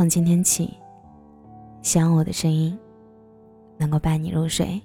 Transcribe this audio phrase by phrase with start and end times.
[0.00, 0.72] 从今天起，
[1.82, 2.74] 希望我的声音
[3.76, 4.80] 能够伴你入睡。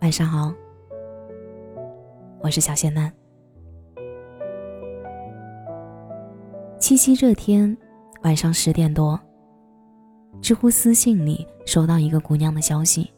[0.00, 0.52] 晚上好，
[2.40, 3.12] 我是小仙男。
[6.80, 7.78] 七夕这天
[8.22, 9.16] 晚上十点多，
[10.42, 13.08] 知乎私信里收到一个姑娘的消息，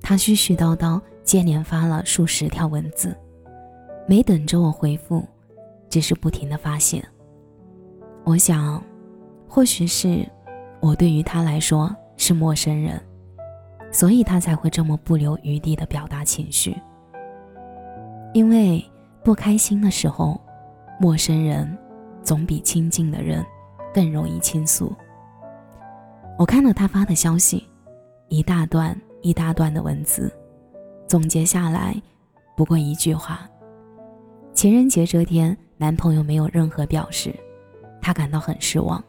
[0.00, 3.16] 她絮絮叨叨接连发了数十条文字，
[4.06, 5.26] 没等着我回复，
[5.90, 7.04] 只是不停的发泄。
[8.26, 8.82] 我想，
[9.48, 10.28] 或许是
[10.80, 13.00] 我对于他来说是陌生人，
[13.92, 16.76] 所以他才会这么不留余地的表达情绪。
[18.34, 18.84] 因为
[19.22, 20.40] 不开心的时候，
[20.98, 21.78] 陌生人
[22.20, 23.46] 总比亲近的人
[23.94, 24.92] 更容易倾诉。
[26.36, 27.64] 我看了他发的消息，
[28.26, 30.36] 一大段一大段的文字，
[31.06, 31.94] 总结下来
[32.56, 33.48] 不过一句话：
[34.52, 37.32] 情人节这天，男朋友没有任何表示。
[38.06, 39.02] 他感到很失望。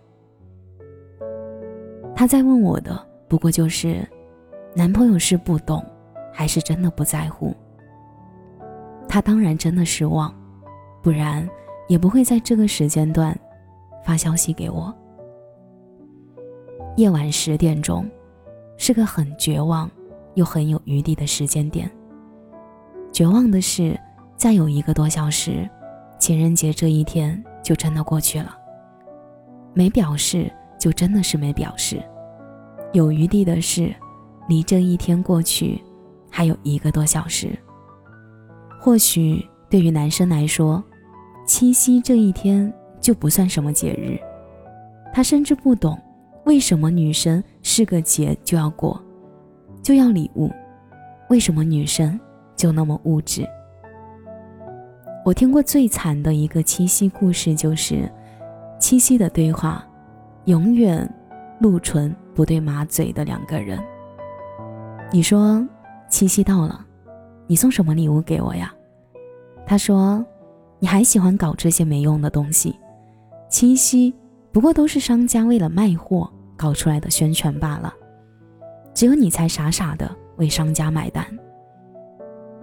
[2.16, 4.04] 他在问我的不过就是，
[4.74, 5.86] 男朋友是不懂，
[6.34, 7.56] 还是真的不在乎？
[9.08, 10.34] 他当然真的失望，
[11.04, 11.48] 不然
[11.88, 13.38] 也不会在这个时间段
[14.04, 14.92] 发消息给我。
[16.96, 18.04] 夜晚十点钟，
[18.78, 19.88] 是个很绝望
[20.34, 21.88] 又很有余地的时间点。
[23.12, 23.96] 绝望的是，
[24.36, 25.70] 再有一个多小时，
[26.18, 28.58] 情人节这一天就真的过去了。
[29.78, 32.02] 没表示，就真的是没表示。
[32.94, 33.94] 有余地的是，
[34.50, 35.80] 离这一天过去
[36.32, 37.56] 还有一个多小时。
[38.80, 40.84] 或许对于男生来说，
[41.46, 44.18] 七夕这一天就不算什么节日。
[45.14, 45.96] 他甚至不懂，
[46.46, 49.00] 为什么女生是个节就要过，
[49.84, 50.52] 就要礼物，
[51.30, 52.20] 为什么女生
[52.56, 53.48] 就那么物质。
[55.24, 58.12] 我听过最惨的一个七夕故事，就是。
[58.88, 59.86] 七夕的对话，
[60.46, 61.14] 永远
[61.60, 63.78] 露唇不对马嘴的两个人。
[65.12, 65.62] 你说
[66.08, 66.86] 七夕到了，
[67.48, 68.74] 你送什么礼物给我呀？
[69.66, 70.26] 他说，
[70.80, 72.80] 你还喜欢搞这些没用的东西。
[73.50, 74.16] 七夕
[74.54, 77.94] 不过都是商家为了卖货搞出来的宣传罢了，
[78.94, 81.26] 只有你才傻傻的为商家买单。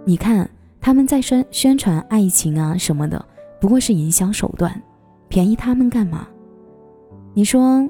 [0.07, 0.49] 你看
[0.81, 3.23] 他们在宣宣传爱情啊什么的，
[3.61, 4.83] 不过是营销手段。
[5.35, 6.29] 便宜他们干嘛？
[7.35, 7.85] 你说，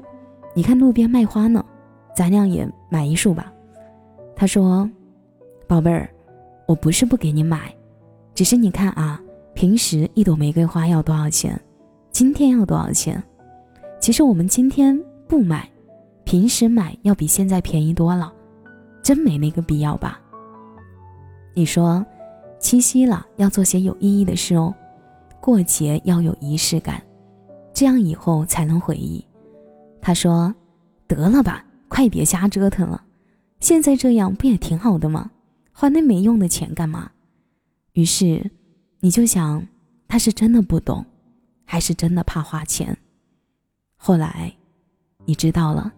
[0.55, 1.63] 你看路边卖花呢，
[2.15, 3.53] 咱俩也买一束吧。
[4.35, 4.89] 他说
[5.69, 6.09] ：“宝贝儿，
[6.67, 7.71] 我不是不给你买，
[8.33, 9.21] 只是你看啊，
[9.53, 11.55] 平时一朵玫瑰花要多少钱？
[12.09, 13.23] 今天要多少钱？
[13.99, 15.69] 其实我们今天不买，
[16.23, 18.33] 平时买要比现在便宜多了，
[19.03, 20.19] 真没那个必要吧？
[21.53, 22.03] 你说，
[22.57, 24.73] 七夕了要做些有意义的事哦，
[25.39, 26.99] 过节要有仪式感。”
[27.75, 29.23] 这样以后才能回忆。
[30.01, 30.55] 他说
[31.07, 33.03] ：“得了吧，快别瞎折腾了，
[33.59, 35.29] 现在这样不也挺好的吗？
[35.73, 37.11] 花那没用的钱干嘛？”
[37.91, 38.49] 于是，
[39.01, 39.67] 你就想，
[40.07, 41.05] 他是真的不懂，
[41.65, 42.97] 还是真的怕花钱？
[43.97, 44.53] 后来，
[45.25, 45.91] 你知道了，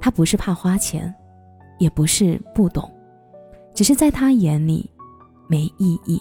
[0.00, 1.14] 他不是怕花钱，
[1.78, 2.90] 也不是不懂，
[3.72, 4.90] 只是在他眼里
[5.46, 6.20] 没意义。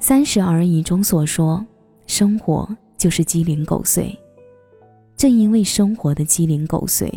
[0.00, 1.64] 三十而已中所说。
[2.16, 2.64] 生活
[2.96, 4.16] 就是鸡零狗碎，
[5.16, 7.12] 正因为生活的鸡零狗碎，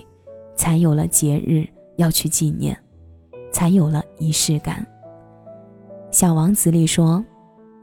[0.56, 2.76] 才有了节日要去纪念，
[3.52, 4.84] 才有了仪式感。
[6.10, 7.24] 小王子里说，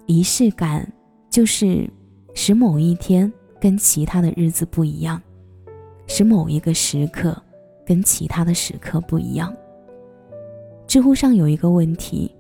[0.07, 0.93] 仪式感
[1.31, 1.89] 就是
[2.35, 5.23] 使某一天跟其他的日子不一样，
[6.09, 7.41] 使某一个时刻
[7.87, 9.55] 跟其他的时刻不一样。
[10.89, 12.35] 知乎上有一个问题：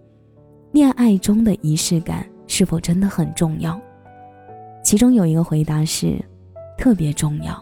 [0.72, 3.80] 恋爱中的仪式感是否真的很重要？
[4.84, 6.22] 其中有一个回答是，
[6.76, 7.60] 特别重要，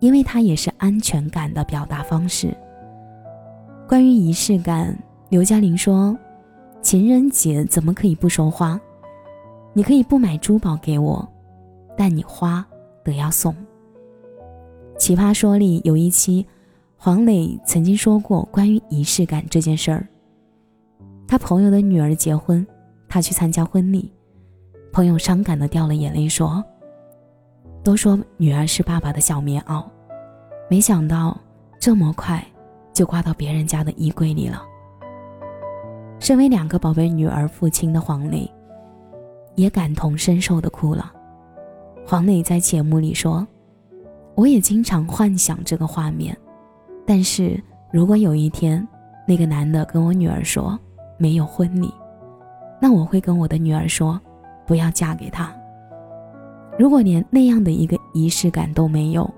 [0.00, 2.54] 因为它也是安全感的表达方式。
[3.88, 4.96] 关于仪式感，
[5.30, 6.16] 刘嘉玲说
[6.82, 8.78] ：“情人节怎么可以不收花？
[9.72, 11.26] 你可以不买珠宝给我，
[11.96, 12.64] 但你花
[13.02, 13.56] 得要送。”
[14.98, 16.46] 奇葩说里有一期，
[16.98, 20.06] 黄磊曾经说过关于仪式感这件事儿。
[21.26, 22.64] 他朋友的女儿结婚，
[23.08, 24.12] 他去参加婚礼。
[24.92, 26.62] 朋友伤感的掉了眼泪，说
[27.82, 29.82] ：“都说女儿是爸爸的小棉袄，
[30.68, 31.34] 没想到
[31.78, 32.44] 这么快
[32.92, 34.62] 就挂到别人家的衣柜里了。”
[36.20, 38.46] 身为两个宝贝女儿父亲的黄磊，
[39.54, 41.10] 也感同身受的哭了。
[42.06, 43.46] 黄磊在节目里说
[44.36, 46.36] ：“我也经常幻想这个画面，
[47.06, 47.58] 但是
[47.90, 48.86] 如果有一天
[49.26, 50.78] 那个男的跟我女儿说
[51.16, 51.90] 没有婚礼，
[52.78, 54.20] 那我会跟我的女儿说。”
[54.66, 55.54] 不要嫁给他，
[56.78, 59.28] 如果连那样的一个仪式感都没有，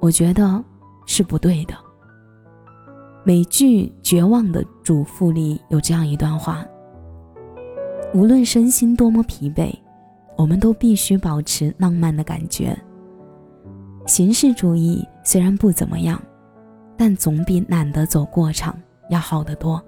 [0.00, 0.62] 我觉得
[1.06, 1.74] 是不对的。
[3.24, 6.64] 美剧《绝望的主妇》里有这样一段话：
[8.12, 9.74] 无论身心多么疲惫，
[10.36, 12.76] 我们都必须保持浪漫的感觉。
[14.06, 16.20] 形式主义虽然不怎么样，
[16.98, 18.76] 但总比懒得走过场
[19.08, 19.82] 要好得多。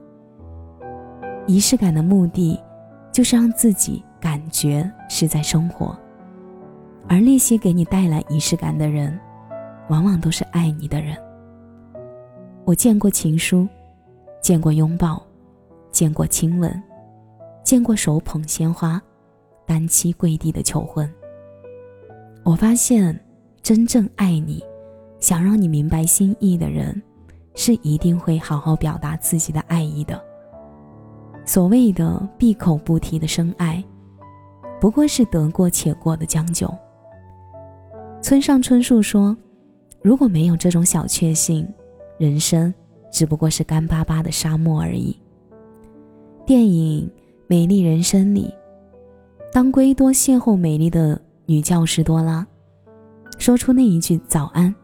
[1.47, 2.59] 仪式感的目的，
[3.13, 5.97] 就是让自己感觉是在生活，
[7.09, 9.19] 而那些给你带来仪式感的人，
[9.89, 11.17] 往往都是爱你的人。
[12.65, 13.69] 我见过情书，
[14.41, 15.25] 见过拥抱，
[15.93, 16.83] 见过亲吻，
[17.63, 19.01] 见过手捧鲜花，
[19.65, 21.09] 单膝跪地的求婚。
[22.43, 23.19] 我发现，
[23.63, 24.65] 真正爱你，
[25.21, 27.01] 想让你明白心意的人，
[27.55, 30.21] 是一定会好好表达自己的爱意的。
[31.45, 33.83] 所谓的闭口不提的深爱，
[34.81, 36.73] 不过是得过且过的将就。
[38.23, 39.37] 村上春树说
[40.03, 41.67] ：“如果没有这种小确幸。”
[42.19, 42.73] 人生
[43.13, 45.15] 只不过是干巴巴的沙漠而已。
[46.47, 47.07] 电影
[47.47, 48.51] 《美丽人生》里，
[49.53, 52.47] 当圭多邂逅美丽的女教师多拉，
[53.37, 54.75] 说出那一句“早安，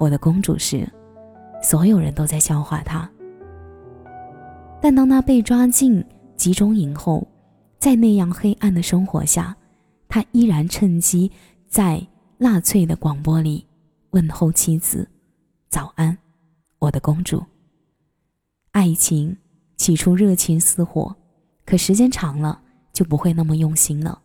[0.00, 0.84] 我的公主”时，
[1.62, 3.08] 所有人都在笑话他。
[4.80, 6.04] 但当他被抓进
[6.34, 7.24] 集中营后，
[7.80, 9.56] 在那样黑暗的生活下，
[10.06, 11.32] 他依然趁机
[11.66, 12.06] 在
[12.36, 13.66] 纳粹的广播里
[14.10, 15.08] 问候妻子
[15.70, 16.16] ：“早安。”
[16.78, 17.42] 我的公主。
[18.72, 19.34] 爱情
[19.78, 21.16] 起初热情似火，
[21.64, 22.60] 可时间长了
[22.92, 24.20] 就不会那么用心了。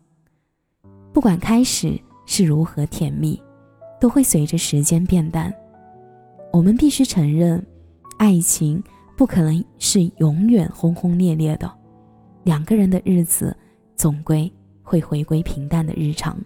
[1.14, 3.42] 不管开始是如何甜蜜，
[3.98, 5.50] 都会随着时间变淡。
[6.52, 7.66] 我们必须承认，
[8.18, 8.84] 爱情
[9.16, 11.74] 不可能是永远轰轰烈烈的，
[12.46, 13.54] 两个人的日子
[13.96, 14.50] 总归
[14.80, 16.38] 会回归平淡的日常。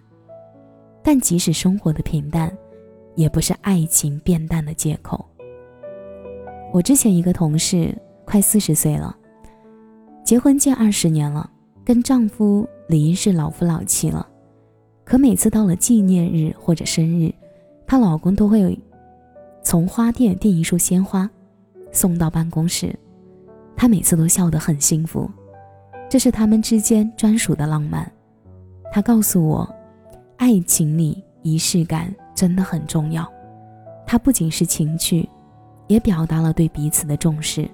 [1.03, 2.51] 但即使生活的平淡，
[3.17, 5.23] 也不是爱情变淡的借口。
[6.73, 7.95] 我之前一个同事
[8.25, 9.15] 快四十岁了，
[10.25, 11.51] 结婚近二十年了，
[11.85, 14.27] 跟丈夫理应是老夫老妻了，
[15.05, 17.31] 可每次到了纪念日或者生日，
[17.87, 18.79] 她老公都会
[19.63, 21.29] 从花店订一束鲜花，
[21.93, 22.99] 送到办公室，
[23.77, 25.31] 她每次都笑得很幸福，
[26.11, 28.11] 这是他们之间专属的浪漫。
[28.93, 29.75] 他告诉我，
[30.37, 33.27] 爱情里仪式感真的很重要，
[34.07, 35.27] 它不仅是情趣。
[35.87, 37.69] 也表达了对彼此的重视。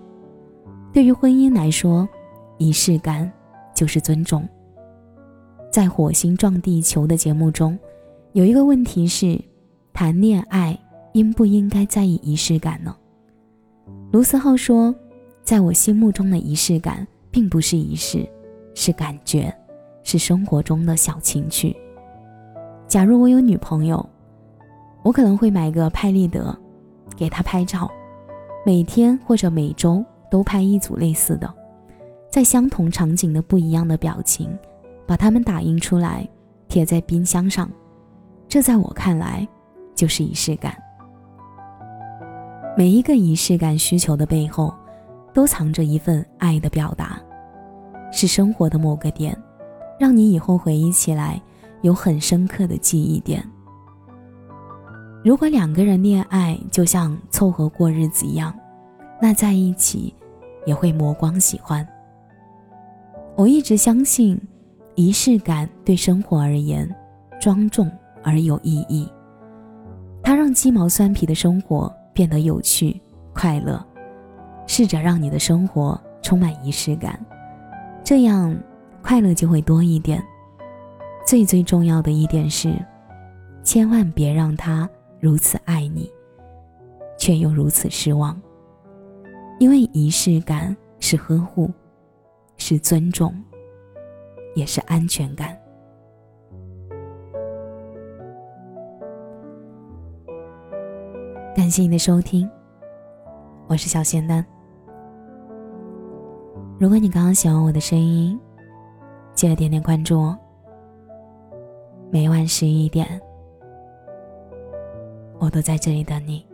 [0.91, 2.09] 对于婚姻来说，
[2.56, 3.31] 仪式感
[3.75, 4.49] 就是尊重。
[5.71, 7.79] 在《火星撞地球》的节目中，
[8.33, 9.38] 有一个问题是：
[9.93, 10.75] 谈恋爱
[11.12, 12.97] 应不应该在意仪式感呢？
[14.12, 14.94] 卢思浩说
[15.44, 17.06] ：“在我心目中的仪式感，
[17.37, 18.27] 并不是仪式，
[18.75, 19.55] 是感觉，
[20.03, 21.77] 是生活中的小情趣。
[22.88, 24.09] 假如我有女朋友，
[25.03, 26.59] 我可能会买个拍立得，
[27.15, 27.91] 给她拍照。”
[28.65, 31.53] 每天或者每周都拍一组类似的，
[32.31, 34.59] 在相同场景的不一样的表情，
[35.06, 36.27] 把它们打印出来，
[36.69, 37.71] 贴在冰箱上。
[38.49, 39.47] 这在我看来，
[39.94, 40.75] 就是仪式感。
[42.79, 44.75] 每一个仪式感需求的背后，
[45.35, 47.21] 都藏着一份爱的表达，
[48.13, 49.37] 是生活的某个点，
[49.99, 51.41] 让你以后回忆起来
[51.83, 53.43] 有很深刻的记忆点。
[55.25, 58.55] 如果两个人恋爱就像凑合过日子一样，
[59.21, 60.15] 那在一起
[60.65, 61.87] 也会磨光喜欢。
[63.35, 64.41] 我一直相信，
[64.95, 66.89] 仪式感对生活而言
[67.41, 67.91] 庄重
[68.23, 69.09] 而有意义，
[70.23, 73.01] 它让鸡毛蒜皮的生活变得有趣
[73.35, 73.85] 快乐。
[74.69, 77.19] 试着让你的生活充满仪式感，
[78.07, 78.57] 这样
[79.03, 80.25] 快乐就会多一点。
[81.27, 82.73] 最最重要的一点是，
[83.65, 84.89] 千万别让他。
[85.19, 86.09] 如此爱你，
[87.19, 88.41] 却又如此失望。
[89.59, 91.69] 因为仪式感是呵护，
[92.59, 93.35] 是尊重，
[94.55, 95.59] 也是安全感。
[101.57, 102.49] 感谢你的收听，
[103.67, 104.47] 我是小仙丹。
[106.78, 108.38] 如果你刚刚喜欢我的声音，
[109.33, 110.38] 记得点点关注哦。
[112.11, 113.18] 每晚十一点。
[115.38, 116.47] 我都在这里等你。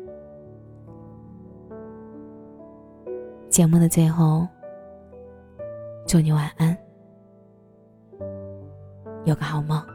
[3.50, 4.47] 节目的最后，
[6.07, 6.76] 祝你晚安，
[9.25, 9.92] 有个好梦。